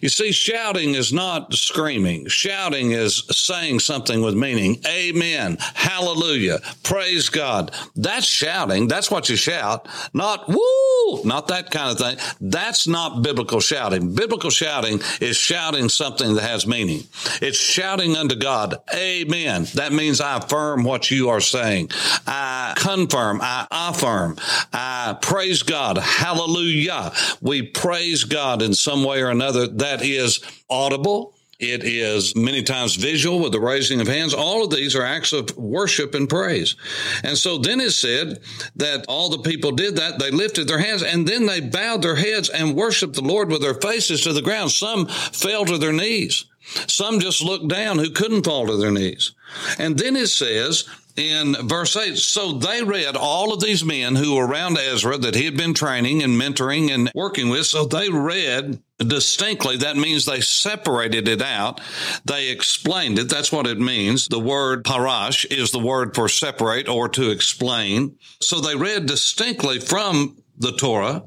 You 0.00 0.08
see, 0.08 0.32
shouting 0.32 0.94
is 0.96 1.12
not 1.12 1.54
screaming. 1.54 2.26
Shouting 2.26 2.90
is 2.90 3.22
saying 3.30 3.78
something 3.78 4.20
with 4.22 4.34
meaning. 4.34 4.82
Amen. 4.88 5.56
Hallelujah. 5.74 6.58
Praise 6.82 7.28
God. 7.28 7.72
That's 7.94 8.26
shouting. 8.26 8.88
That's 8.88 9.08
what 9.08 9.28
you 9.28 9.36
shout. 9.36 9.86
Not 10.12 10.48
woo, 10.48 11.22
not 11.24 11.46
that 11.48 11.70
kind 11.70 11.92
of 11.92 11.98
thing. 11.98 12.18
That's 12.40 12.88
not 12.88 13.22
biblical 13.22 13.60
shouting. 13.60 14.16
Biblical 14.16 14.50
shouting 14.50 15.00
is 15.20 15.36
shouting 15.36 15.88
something 15.88 16.34
that 16.34 16.42
has 16.42 16.66
meaning. 16.66 17.04
It's 17.40 17.58
shouting 17.58 18.16
unto 18.16 18.34
God. 18.34 18.74
Amen. 18.92 19.66
That 19.74 19.92
means 19.92 20.20
I 20.20 20.38
affirm 20.38 20.82
what 20.82 21.10
you 21.12 21.28
are 21.28 21.40
saying. 21.40 21.90
I 22.34 22.72
confirm, 22.76 23.40
I 23.42 23.66
affirm, 23.70 24.38
I 24.72 25.18
praise 25.20 25.62
God. 25.62 25.98
Hallelujah. 25.98 27.12
We 27.42 27.60
praise 27.60 28.24
God 28.24 28.62
in 28.62 28.72
some 28.72 29.04
way 29.04 29.20
or 29.20 29.28
another. 29.28 29.66
That 29.66 30.02
is 30.02 30.40
audible. 30.70 31.34
It 31.58 31.84
is 31.84 32.34
many 32.34 32.62
times 32.62 32.96
visual 32.96 33.38
with 33.38 33.52
the 33.52 33.60
raising 33.60 34.00
of 34.00 34.08
hands. 34.08 34.32
All 34.32 34.64
of 34.64 34.70
these 34.70 34.96
are 34.96 35.04
acts 35.04 35.34
of 35.34 35.54
worship 35.58 36.14
and 36.14 36.26
praise. 36.26 36.74
And 37.22 37.36
so 37.36 37.58
then 37.58 37.80
it 37.80 37.90
said 37.90 38.40
that 38.76 39.04
all 39.08 39.28
the 39.28 39.48
people 39.48 39.70
did 39.70 39.96
that. 39.96 40.18
They 40.18 40.30
lifted 40.30 40.68
their 40.68 40.78
hands 40.78 41.02
and 41.02 41.28
then 41.28 41.44
they 41.44 41.60
bowed 41.60 42.00
their 42.00 42.16
heads 42.16 42.48
and 42.48 42.74
worshiped 42.74 43.14
the 43.14 43.20
Lord 43.20 43.50
with 43.50 43.60
their 43.60 43.74
faces 43.74 44.22
to 44.22 44.32
the 44.32 44.42
ground. 44.42 44.70
Some 44.70 45.06
fell 45.06 45.66
to 45.66 45.76
their 45.76 45.92
knees. 45.92 46.46
Some 46.88 47.20
just 47.20 47.42
looked 47.42 47.68
down 47.68 47.98
who 47.98 48.10
couldn't 48.10 48.44
fall 48.44 48.66
to 48.66 48.76
their 48.76 48.90
knees. 48.90 49.32
And 49.78 49.98
then 49.98 50.16
it 50.16 50.28
says 50.28 50.88
in 51.16 51.54
verse 51.68 51.96
8 51.96 52.16
so 52.16 52.52
they 52.52 52.82
read 52.82 53.16
all 53.16 53.52
of 53.52 53.60
these 53.60 53.84
men 53.84 54.14
who 54.14 54.36
were 54.36 54.46
around 54.46 54.78
Ezra 54.78 55.18
that 55.18 55.34
he 55.34 55.44
had 55.44 55.56
been 55.56 55.74
training 55.74 56.22
and 56.22 56.40
mentoring 56.40 56.90
and 56.90 57.10
working 57.14 57.48
with. 57.48 57.66
So 57.66 57.84
they 57.84 58.08
read 58.08 58.82
distinctly. 58.98 59.76
That 59.78 59.96
means 59.96 60.24
they 60.24 60.40
separated 60.40 61.28
it 61.28 61.42
out. 61.42 61.80
They 62.24 62.48
explained 62.48 63.18
it. 63.18 63.28
That's 63.28 63.52
what 63.52 63.66
it 63.66 63.78
means. 63.78 64.28
The 64.28 64.38
word 64.38 64.84
parash 64.84 65.44
is 65.50 65.70
the 65.70 65.78
word 65.78 66.14
for 66.14 66.28
separate 66.28 66.88
or 66.88 67.08
to 67.10 67.30
explain. 67.30 68.16
So 68.40 68.60
they 68.60 68.76
read 68.76 69.06
distinctly 69.06 69.80
from 69.80 70.42
the 70.58 70.72
Torah. 70.72 71.24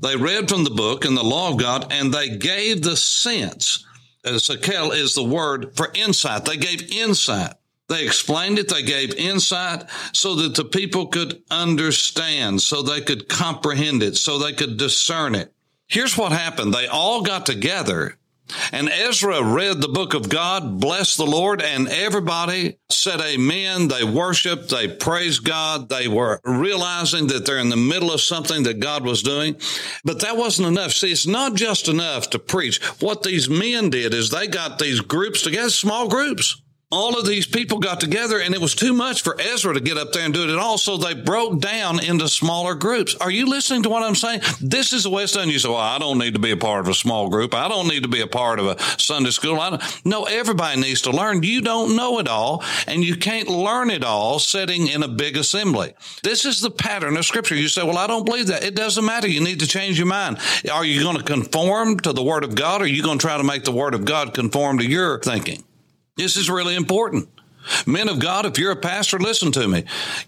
They 0.00 0.16
read 0.16 0.48
from 0.48 0.64
the 0.64 0.70
book 0.70 1.04
and 1.04 1.16
the 1.16 1.22
law 1.22 1.50
of 1.50 1.58
God 1.58 1.92
and 1.92 2.12
they 2.12 2.36
gave 2.36 2.82
the 2.82 2.96
sense. 2.96 3.86
Uh, 4.24 4.32
Sakel 4.32 4.94
is 4.94 5.14
the 5.14 5.24
word 5.24 5.74
for 5.76 5.90
insight. 5.94 6.44
They 6.44 6.56
gave 6.56 6.92
insight. 6.92 7.54
They 7.92 8.04
explained 8.04 8.58
it. 8.58 8.68
They 8.68 8.82
gave 8.82 9.14
insight 9.14 9.84
so 10.12 10.34
that 10.36 10.54
the 10.54 10.64
people 10.64 11.06
could 11.06 11.42
understand, 11.50 12.62
so 12.62 12.82
they 12.82 13.02
could 13.02 13.28
comprehend 13.28 14.02
it, 14.02 14.16
so 14.16 14.38
they 14.38 14.52
could 14.52 14.78
discern 14.78 15.34
it. 15.34 15.52
Here's 15.88 16.16
what 16.16 16.32
happened. 16.32 16.72
They 16.72 16.86
all 16.86 17.22
got 17.22 17.44
together 17.44 18.16
and 18.72 18.88
Ezra 18.88 19.42
read 19.42 19.80
the 19.80 19.88
book 19.88 20.14
of 20.14 20.28
God, 20.28 20.80
blessed 20.80 21.16
the 21.16 21.26
Lord, 21.26 21.62
and 21.62 21.88
everybody 21.88 22.78
said 22.90 23.20
amen. 23.20 23.88
They 23.88 24.04
worshiped, 24.04 24.70
they 24.70 24.88
praised 24.88 25.44
God. 25.44 25.88
They 25.88 26.08
were 26.08 26.40
realizing 26.44 27.28
that 27.28 27.46
they're 27.46 27.58
in 27.58 27.68
the 27.68 27.76
middle 27.76 28.12
of 28.12 28.20
something 28.20 28.64
that 28.64 28.80
God 28.80 29.04
was 29.04 29.22
doing. 29.22 29.56
But 30.04 30.20
that 30.20 30.36
wasn't 30.36 30.68
enough. 30.68 30.92
See, 30.92 31.12
it's 31.12 31.26
not 31.26 31.54
just 31.54 31.88
enough 31.88 32.30
to 32.30 32.38
preach. 32.38 32.82
What 33.00 33.22
these 33.22 33.48
men 33.48 33.90
did 33.90 34.14
is 34.14 34.30
they 34.30 34.46
got 34.46 34.78
these 34.78 35.00
groups 35.00 35.42
together, 35.42 35.70
small 35.70 36.08
groups 36.08 36.61
all 36.92 37.18
of 37.18 37.26
these 37.26 37.46
people 37.46 37.78
got 37.78 38.00
together 38.00 38.38
and 38.38 38.54
it 38.54 38.60
was 38.60 38.74
too 38.74 38.92
much 38.92 39.22
for 39.22 39.40
Ezra 39.40 39.72
to 39.72 39.80
get 39.80 39.96
up 39.96 40.12
there 40.12 40.24
and 40.24 40.34
do 40.34 40.44
it 40.44 40.50
at 40.50 40.58
all. 40.58 40.76
So 40.76 40.98
they 40.98 41.14
broke 41.14 41.58
down 41.58 42.04
into 42.04 42.28
smaller 42.28 42.74
groups. 42.74 43.14
Are 43.14 43.30
you 43.30 43.46
listening 43.46 43.82
to 43.84 43.88
what 43.88 44.02
I'm 44.02 44.14
saying? 44.14 44.42
This 44.60 44.92
is 44.92 45.04
the 45.04 45.22
it's 45.22 45.32
done. 45.32 45.48
You 45.48 45.58
say, 45.58 45.68
well, 45.68 45.78
I 45.78 45.98
don't 45.98 46.18
need 46.18 46.34
to 46.34 46.40
be 46.40 46.50
a 46.50 46.56
part 46.56 46.80
of 46.80 46.88
a 46.88 46.94
small 46.94 47.30
group. 47.30 47.54
I 47.54 47.68
don't 47.68 47.88
need 47.88 48.02
to 48.02 48.08
be 48.08 48.20
a 48.20 48.26
part 48.26 48.58
of 48.58 48.66
a 48.66 48.78
Sunday 48.98 49.30
school. 49.30 49.58
I 49.58 49.70
don't. 49.70 50.04
No, 50.04 50.24
everybody 50.24 50.80
needs 50.80 51.00
to 51.02 51.10
learn. 51.10 51.42
You 51.42 51.62
don't 51.62 51.96
know 51.96 52.18
it 52.18 52.28
all 52.28 52.62
and 52.86 53.02
you 53.02 53.16
can't 53.16 53.48
learn 53.48 53.88
it 53.88 54.04
all 54.04 54.38
sitting 54.38 54.88
in 54.88 55.02
a 55.02 55.08
big 55.08 55.36
assembly. 55.36 55.94
This 56.22 56.44
is 56.44 56.60
the 56.60 56.70
pattern 56.70 57.16
of 57.16 57.24
scripture. 57.24 57.54
You 57.54 57.68
say, 57.68 57.82
well, 57.84 57.98
I 57.98 58.06
don't 58.06 58.26
believe 58.26 58.48
that. 58.48 58.64
It 58.64 58.74
doesn't 58.74 59.04
matter. 59.04 59.28
You 59.28 59.42
need 59.42 59.60
to 59.60 59.66
change 59.66 59.98
your 59.98 60.08
mind. 60.08 60.38
Are 60.70 60.84
you 60.84 61.02
going 61.02 61.16
to 61.16 61.24
conform 61.24 62.00
to 62.00 62.12
the 62.12 62.22
word 62.22 62.44
of 62.44 62.54
God 62.54 62.82
or 62.82 62.84
are 62.84 62.88
you 62.88 63.02
going 63.02 63.18
to 63.18 63.26
try 63.26 63.38
to 63.38 63.44
make 63.44 63.64
the 63.64 63.72
word 63.72 63.94
of 63.94 64.04
God 64.04 64.34
conform 64.34 64.78
to 64.78 64.84
your 64.84 65.18
thinking? 65.20 65.64
This 66.16 66.36
is 66.36 66.50
really 66.50 66.76
important. 66.76 67.28
Men 67.86 68.08
of 68.08 68.18
God, 68.18 68.44
if 68.44 68.58
you're 68.58 68.72
a 68.72 68.76
pastor, 68.76 69.18
listen 69.18 69.52
to 69.52 69.68
me. 69.68 69.84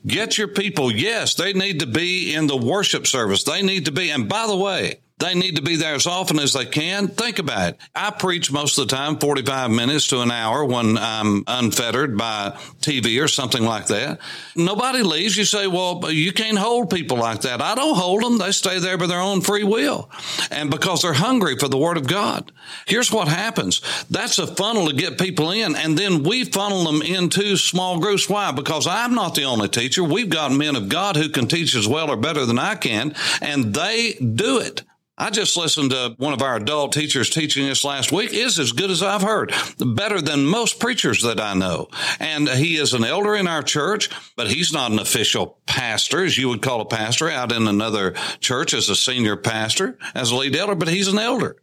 Get 0.07 0.39
your 0.39 0.49
people. 0.49 0.91
Yes, 0.91 1.35
they 1.35 1.53
need 1.53 1.81
to 1.81 1.87
be 1.87 2.35
in 2.35 2.47
the 2.47 2.57
worship 2.57 3.07
service. 3.07 3.43
They 3.43 3.61
need 3.61 3.87
to 3.87 3.93
be. 3.93 4.11
And 4.11 4.29
by 4.29 4.47
the 4.47 4.57
way, 4.57 5.01
they 5.19 5.35
need 5.35 5.57
to 5.57 5.63
be 5.63 5.77
there 5.77 5.95
as 5.95 6.07
often 6.07 6.41
as 6.41 6.53
they 6.53 6.67
can. 6.67 7.07
Think 7.07 7.39
about 7.39 7.71
it. 7.71 7.79
I 7.95 8.11
preach 8.11 8.51
most 8.51 8.79
of 8.79 8.89
the 8.89 8.97
time, 8.97 9.19
45 9.19 9.71
minutes 9.71 10.09
to 10.09 10.23
an 10.23 10.31
hour 10.31 10.65
when 10.65 10.99
I'm 10.99 11.45
unfettered 11.47 12.19
by 12.19 12.51
TV 12.81 13.23
or 13.23 13.29
something 13.29 13.63
like 13.63 13.87
that. 13.87 14.19
Nobody 14.57 15.03
leaves. 15.03 15.37
You 15.37 15.45
say, 15.45 15.69
well, 15.69 16.11
you 16.11 16.33
can't 16.33 16.59
hold 16.59 16.91
people 16.91 17.17
like 17.17 17.43
that. 17.43 17.63
I 17.63 17.77
don't 17.77 17.97
hold 17.97 18.23
them. 18.23 18.39
They 18.39 18.51
stay 18.51 18.81
there 18.81 18.99
by 18.99 19.07
their 19.07 19.21
own 19.21 19.41
free 19.41 19.63
will 19.63 20.11
and 20.51 20.71
because 20.71 21.03
they're 21.03 21.13
hungry 21.13 21.57
for 21.59 21.69
the 21.69 21.79
word 21.79 21.97
of 21.97 22.09
God. 22.09 22.51
Here's 22.87 23.13
what 23.13 23.29
happens. 23.29 23.83
That's 24.11 24.39
a 24.39 24.49
funnel 24.49 24.89
to 24.89 24.95
get 24.95 25.19
people 25.19 25.53
in. 25.53 25.77
And 25.77 25.97
then 25.97 26.25
we 26.25 26.45
funnel 26.45 26.85
them 26.85 27.03
into 27.03 27.57
small 27.57 28.01
groups. 28.01 28.29
Why? 28.29 28.51
Because 28.51 28.87
I'm 28.87 29.15
not 29.15 29.37
the 29.37 29.45
only 29.45 29.69
teacher. 29.69 30.03
We've 30.03 30.29
got 30.29 30.51
men 30.51 30.75
of 30.75 30.89
God 30.89 31.17
who 31.17 31.29
can 31.29 31.47
teach 31.47 31.75
as 31.77 31.87
well 31.87 32.11
or 32.11 32.17
better 32.17 32.45
than 32.47 32.59
I 32.59 32.75
can, 32.75 33.15
and 33.41 33.75
they 33.75 34.15
do 34.15 34.59
it. 34.59 34.83
I 35.17 35.31
just 35.31 35.57
listened 35.57 35.93
to 35.93 36.17
one 36.19 36.33
of 36.33 36.43
our 36.43 36.57
adult 36.57 36.93
teachers 36.93 37.31
teaching 37.31 37.67
this 37.67 37.85
last 37.85 38.11
week 38.11 38.33
is 38.33 38.59
as 38.59 38.73
good 38.73 38.91
as 38.91 39.01
I've 39.01 39.23
heard, 39.23 39.55
better 39.79 40.21
than 40.21 40.45
most 40.45 40.81
preachers 40.81 41.23
that 41.23 41.41
I 41.41 41.55
know. 41.55 41.87
And 42.19 42.49
he 42.49 42.77
is 42.77 42.95
an 42.95 43.05
elder 43.05 43.37
in 43.37 43.47
our 43.47 43.63
church, 43.63 44.11
but 44.35 44.51
he's 44.51 44.73
not 44.73 44.91
an 44.91 44.99
official 44.99 45.61
pastor, 45.67 46.25
as 46.25 46.37
you 46.37 46.49
would 46.49 46.63
call 46.63 46.81
a 46.81 46.87
pastor 46.87 47.31
out 47.31 47.53
in 47.53 47.69
another 47.69 48.15
church 48.41 48.75
as 48.75 48.89
a 48.89 48.97
senior 48.97 49.37
pastor, 49.37 49.99
as 50.17 50.33
a 50.33 50.37
lead 50.37 50.57
elder, 50.57 50.75
but 50.75 50.89
he's 50.89 51.09
an 51.09 51.21
elder. 51.21 51.57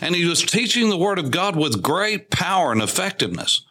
And 0.00 0.14
he 0.14 0.24
was 0.24 0.42
teaching 0.42 0.88
the 0.88 0.96
word 0.96 1.18
of 1.18 1.32
God 1.32 1.56
with 1.56 1.82
great 1.82 2.30
power 2.30 2.70
and 2.70 2.80
effectiveness. 2.80 3.62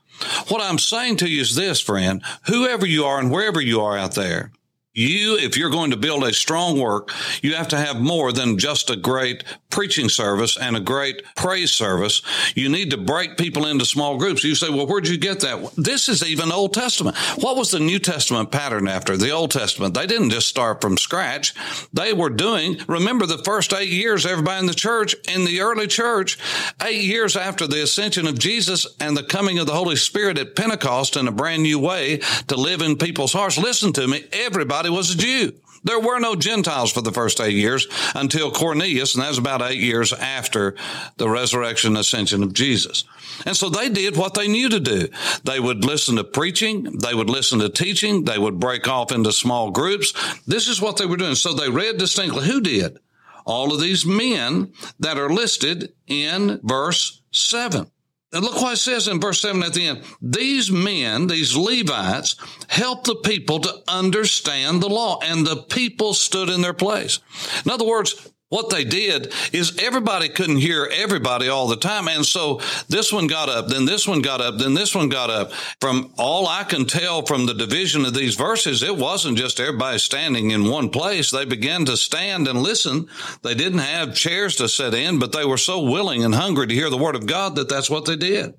What 0.49 0.61
I'm 0.61 0.77
saying 0.77 1.17
to 1.17 1.29
you 1.29 1.39
is 1.39 1.55
this, 1.55 1.79
friend, 1.79 2.21
whoever 2.47 2.85
you 2.85 3.05
are 3.05 3.19
and 3.19 3.31
wherever 3.31 3.61
you 3.61 3.79
are 3.79 3.97
out 3.97 4.15
there, 4.15 4.51
you, 4.95 5.37
if 5.37 5.57
you're 5.57 5.69
going 5.69 5.91
to 5.91 5.97
build 5.97 6.23
a 6.23 6.33
strong 6.33 6.79
work, 6.79 7.11
you 7.41 7.53
have 7.55 7.67
to 7.69 7.77
have 7.77 7.99
more 7.99 8.31
than 8.31 8.57
just 8.57 8.89
a 8.89 8.95
great 8.95 9.43
preaching 9.69 10.07
service 10.07 10.57
and 10.57 10.77
a 10.77 10.79
great 10.79 11.21
praise 11.35 11.71
service. 11.71 12.21
You 12.55 12.69
need 12.69 12.91
to 12.91 12.97
break 12.97 13.37
people 13.37 13.65
into 13.65 13.85
small 13.85 14.17
groups. 14.17 14.43
You 14.43 14.55
say, 14.55 14.69
well, 14.69 14.87
where'd 14.87 15.07
you 15.07 15.17
get 15.17 15.41
that? 15.41 15.71
This 15.75 16.07
is 16.07 16.23
even 16.23 16.51
Old 16.51 16.73
Testament. 16.73 17.17
What 17.37 17.57
was 17.57 17.71
the 17.71 17.79
New 17.79 17.99
Testament 17.99 18.51
pattern 18.51 18.87
after 18.87 19.17
the 19.17 19.31
Old 19.31 19.51
Testament? 19.51 19.93
They 19.93 20.07
didn't 20.07 20.29
just 20.29 20.47
start 20.47 20.79
from 20.79 20.97
scratch. 20.97 21.53
They 21.91 22.13
were 22.13 22.29
doing, 22.29 22.77
remember 22.87 23.25
the 23.25 23.43
first 23.43 23.73
eight 23.73 23.89
years, 23.89 24.25
everybody 24.25 24.61
in 24.61 24.65
the 24.65 24.73
church, 24.73 25.13
in 25.27 25.43
the 25.43 25.59
early 25.59 25.87
church, 25.87 26.39
eight 26.81 27.03
years 27.03 27.35
after 27.35 27.67
the 27.67 27.83
ascension 27.83 28.27
of 28.27 28.39
Jesus 28.39 28.87
and 29.01 29.17
the 29.17 29.23
coming 29.23 29.59
of 29.59 29.67
the 29.67 29.73
Holy 29.73 29.97
Spirit 29.97 30.37
at 30.37 30.55
Pentecost 30.55 31.17
in 31.17 31.27
a 31.27 31.31
brand 31.31 31.63
new 31.63 31.79
way 31.79 32.21
to 32.47 32.55
live 32.55 32.81
in 32.81 32.97
people's 32.97 33.33
hearts. 33.33 33.57
Listen 33.57 33.91
to 33.93 34.07
me. 34.07 34.23
Everybody 34.31 34.84
was 34.89 35.13
a 35.13 35.17
Jew. 35.17 35.53
There 35.83 35.99
were 35.99 36.19
no 36.19 36.35
Gentiles 36.35 36.91
for 36.91 37.01
the 37.01 37.11
first 37.11 37.39
eight 37.39 37.53
years 37.53 37.87
until 38.15 38.49
Cornelius, 38.51 39.13
and 39.13 39.23
that 39.23 39.29
was 39.29 39.37
about 39.37 39.61
eight 39.61 39.79
years 39.79 40.11
after 40.13 40.75
the 41.17 41.29
resurrection 41.29 41.89
and 41.91 41.99
ascension 41.99 42.41
of 42.41 42.53
Jesus. 42.53 43.03
And 43.45 43.55
so 43.55 43.69
they 43.69 43.89
did 43.89 44.17
what 44.17 44.33
they 44.33 44.47
knew 44.47 44.67
to 44.69 44.79
do. 44.79 45.09
They 45.43 45.59
would 45.59 45.85
listen 45.85 46.15
to 46.15 46.23
preaching. 46.23 46.97
They 46.97 47.13
would 47.13 47.29
listen 47.29 47.59
to 47.59 47.69
teaching. 47.69 48.23
They 48.23 48.39
would 48.39 48.59
break 48.59 48.87
off 48.87 49.11
into 49.11 49.31
small 49.31 49.69
groups. 49.69 50.13
This 50.47 50.67
is 50.67 50.81
what 50.81 50.97
they 50.97 51.05
were 51.05 51.17
doing. 51.17 51.35
So 51.35 51.53
they 51.53 51.69
read 51.69 51.99
distinctly. 51.99 52.47
Who 52.47 52.61
did? 52.61 52.97
All 53.45 53.71
of 53.71 53.79
these 53.79 54.07
men 54.07 54.73
that 54.99 55.19
are 55.19 55.29
listed 55.29 55.93
in 56.07 56.59
verse 56.63 57.21
seven. 57.31 57.91
And 58.35 58.43
look 58.43 58.61
what 58.61 58.73
it 58.73 58.77
says 58.77 59.07
in 59.07 59.21
verse 59.21 59.39
7 59.39 59.63
at 59.63 59.73
the 59.73 59.87
end. 59.87 60.03
These 60.21 60.69
men, 60.69 61.27
these 61.27 61.55
Levites, 61.55 62.35
helped 62.67 63.05
the 63.05 63.15
people 63.15 63.59
to 63.59 63.81
understand 63.87 64.83
the 64.83 64.89
law, 64.89 65.19
and 65.23 65.47
the 65.47 65.63
people 65.63 66.13
stood 66.13 66.49
in 66.49 66.61
their 66.61 66.73
place. 66.73 67.19
In 67.63 67.71
other 67.71 67.85
words, 67.85 68.29
what 68.49 68.69
they 68.69 68.83
did 68.83 69.33
is 69.53 69.77
everybody 69.79 70.29
couldn't 70.29 70.57
hear 70.57 70.87
everybody 70.91 71.49
all 71.49 71.67
the 71.67 71.75
time. 71.75 72.07
And 72.07 72.25
so 72.25 72.61
this 72.87 73.11
one 73.11 73.27
got 73.27 73.49
up, 73.49 73.67
then 73.67 73.85
this 73.85 74.07
one 74.07 74.21
got 74.21 74.39
up, 74.39 74.57
then 74.59 74.75
this 74.75 74.93
one 74.93 75.09
got 75.09 75.29
up. 75.31 75.51
From 75.81 76.13
all 76.17 76.47
I 76.47 76.63
can 76.63 76.85
tell 76.85 77.25
from 77.25 77.47
the 77.47 77.55
division 77.55 78.05
of 78.05 78.13
these 78.13 78.35
verses, 78.35 78.83
it 78.83 78.95
wasn't 78.95 79.39
just 79.39 79.59
everybody 79.59 79.97
standing 79.97 80.51
in 80.51 80.69
one 80.69 80.89
place. 80.89 81.31
They 81.31 81.45
began 81.45 81.85
to 81.85 81.97
stand 81.97 82.47
and 82.47 82.61
listen. 82.61 83.07
They 83.41 83.55
didn't 83.55 83.79
have 83.79 84.15
chairs 84.15 84.55
to 84.57 84.69
sit 84.69 84.93
in, 84.93 85.17
but 85.17 85.31
they 85.31 85.45
were 85.45 85.57
so 85.57 85.81
willing 85.81 86.23
and 86.23 86.35
hungry 86.35 86.67
to 86.67 86.73
hear 86.73 86.91
the 86.91 86.97
word 86.97 87.15
of 87.15 87.25
God 87.25 87.55
that 87.55 87.67
that's 87.67 87.89
what 87.89 88.05
they 88.05 88.15
did. 88.15 88.53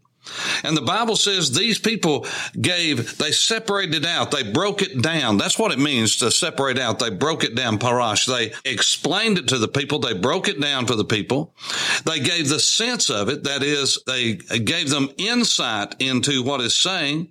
And 0.64 0.76
the 0.76 0.82
Bible 0.82 1.16
says 1.16 1.52
these 1.52 1.78
people 1.78 2.26
gave, 2.60 3.18
they 3.18 3.32
separated 3.32 4.04
out, 4.04 4.30
they 4.30 4.42
broke 4.42 4.82
it 4.82 5.02
down. 5.02 5.36
That's 5.38 5.58
what 5.58 5.72
it 5.72 5.78
means 5.78 6.16
to 6.16 6.30
separate 6.30 6.78
out. 6.78 6.98
They 6.98 7.10
broke 7.10 7.44
it 7.44 7.54
down, 7.54 7.78
parash. 7.78 8.26
They 8.26 8.52
explained 8.70 9.38
it 9.38 9.48
to 9.48 9.58
the 9.58 9.68
people. 9.68 9.98
They 9.98 10.14
broke 10.14 10.48
it 10.48 10.60
down 10.60 10.86
for 10.86 10.94
the 10.94 11.04
people. 11.04 11.54
They 12.04 12.20
gave 12.20 12.48
the 12.48 12.60
sense 12.60 13.10
of 13.10 13.28
it. 13.28 13.44
That 13.44 13.62
is, 13.62 14.02
they 14.06 14.34
gave 14.34 14.90
them 14.90 15.10
insight 15.18 15.94
into 16.00 16.42
what 16.42 16.60
is 16.60 16.74
saying 16.74 17.28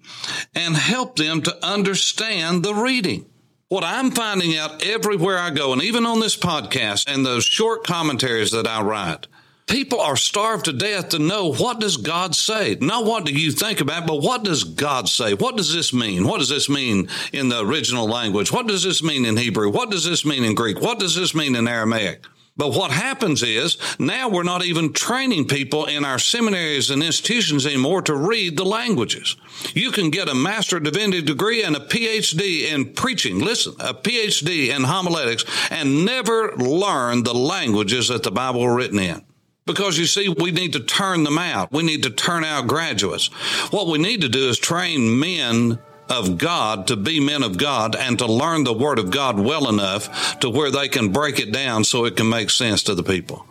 and 0.54 0.76
helped 0.76 1.18
them 1.18 1.42
to 1.44 1.66
understand 1.66 2.64
the 2.64 2.74
reading. 2.74 3.26
What 3.68 3.84
I'm 3.84 4.12
finding 4.12 4.56
out 4.56 4.84
everywhere 4.86 5.40
I 5.40 5.50
go, 5.50 5.74
and 5.74 5.82
even 5.82 6.06
on 6.06 6.20
this 6.20 6.38
podcast 6.38 7.12
and 7.12 7.26
those 7.26 7.44
short 7.44 7.84
commentaries 7.84 8.52
that 8.52 8.68
I 8.68 8.82
write, 8.82 9.28
People 9.68 10.00
are 10.00 10.16
starved 10.16 10.66
to 10.66 10.74
death 10.74 11.10
to 11.10 11.20
know 11.20 11.52
what 11.52 11.80
does 11.80 11.98
God 11.98 12.36
say? 12.36 12.78
Not 12.80 13.06
what 13.06 13.26
do 13.26 13.34
you 13.34 13.52
think 13.52 13.82
about, 13.82 14.06
but 14.06 14.22
what 14.22 14.44
does 14.44 14.64
God 14.64 15.10
say? 15.10 15.34
What 15.34 15.58
does 15.58 15.74
this 15.74 15.92
mean? 15.92 16.28
What 16.28 16.38
does 16.38 16.50
this 16.50 16.70
mean 16.70 17.10
in 17.34 17.50
the 17.50 17.66
original 17.66 18.08
language? 18.08 18.52
What 18.52 18.68
does 18.68 18.84
this 18.84 19.02
mean 19.02 19.26
in 19.26 19.38
Hebrew? 19.38 19.72
What 19.72 19.90
does 19.90 20.06
this 20.06 20.24
mean 20.24 20.44
in 20.44 20.54
Greek? 20.54 20.80
What 20.82 21.00
does 21.00 21.16
this 21.16 21.34
mean 21.34 21.56
in 21.56 21.68
Aramaic? 21.68 22.24
But 22.58 22.74
what 22.74 22.92
happens 22.92 23.44
is 23.44 23.78
now 24.00 24.30
we're 24.30 24.44
not 24.44 24.64
even 24.64 24.94
training 24.94 25.48
people 25.48 25.86
in 25.86 26.06
our 26.06 26.20
seminaries 26.20 26.90
and 26.90 27.04
institutions 27.04 27.66
anymore 27.66 28.04
to 28.04 28.16
read 28.16 28.58
the 28.58 28.64
languages. 28.64 29.36
You 29.74 29.92
can 29.92 30.10
get 30.10 30.30
a 30.30 30.36
Master 30.36 30.80
Divinity 30.80 31.22
degree 31.22 31.64
and 31.64 31.76
a 31.76 31.82
PhD 31.82 32.72
in 32.72 32.94
preaching. 32.94 33.40
Listen, 33.40 33.74
a 33.80 33.94
PhD 33.94 34.70
in 34.70 34.84
homiletics 34.84 35.44
and 35.70 36.06
never 36.06 36.56
learn 36.56 37.24
the 37.24 37.34
languages 37.34 38.08
that 38.08 38.24
the 38.24 38.32
Bible 38.32 38.64
are 38.64 38.76
written 38.76 39.00
in. 39.00 39.26
Because 39.66 39.98
you 39.98 40.06
see, 40.06 40.30
we 40.30 40.52
need 40.52 40.74
to 40.74 40.80
turn 40.80 41.24
them 41.24 41.40
out. 41.40 41.72
We 41.72 41.82
need 41.82 42.04
to 42.04 42.12
turn 42.12 42.44
out 42.44 42.68
graduates. 42.68 43.28
What 43.72 43.88
we 43.88 43.98
need 43.98 44.22
to 44.22 44.30
do 44.30 44.48
is 44.48 44.60
train 44.60 45.20
men 45.20 45.80
of 46.08 46.38
God 46.38 46.86
to 46.88 46.96
be 46.96 47.20
men 47.20 47.42
of 47.42 47.58
God 47.58 47.96
and 47.96 48.20
to 48.20 48.28
learn 48.28 48.64
the 48.64 48.74
Word 48.74 49.00
of 49.00 49.10
God 49.10 49.40
well 49.40 49.68
enough 49.68 50.40
to 50.42 50.52
where 50.52 50.70
they 50.70 50.88
can 50.88 51.12
break 51.12 51.40
it 51.40 51.52
down 51.52 51.84
so 51.84 52.06
it 52.06 52.16
can 52.16 52.30
make 52.30 52.52
sense 52.52 52.84
to 52.84 52.94
the 52.94 53.02
people. 53.02 53.48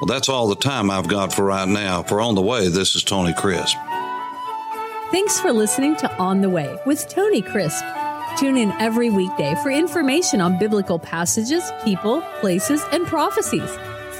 Well, 0.00 0.06
that's 0.06 0.28
all 0.28 0.48
the 0.48 0.56
time 0.56 0.90
I've 0.90 1.08
got 1.08 1.32
for 1.32 1.46
right 1.46 1.66
now. 1.66 2.02
For 2.02 2.20
On 2.20 2.34
the 2.34 2.42
Way, 2.42 2.68
this 2.68 2.94
is 2.94 3.02
Tony 3.02 3.32
Crisp. 3.32 3.74
Thanks 5.12 5.40
for 5.40 5.50
listening 5.50 5.96
to 5.96 6.14
On 6.18 6.42
the 6.42 6.50
Way 6.50 6.76
with 6.84 7.08
Tony 7.08 7.40
Crisp. 7.40 7.82
Tune 8.36 8.58
in 8.58 8.70
every 8.72 9.08
weekday 9.08 9.54
for 9.62 9.70
information 9.70 10.42
on 10.42 10.58
biblical 10.58 10.98
passages, 10.98 11.64
people, 11.84 12.20
places, 12.40 12.82
and 12.92 13.06
prophecies. 13.06 13.70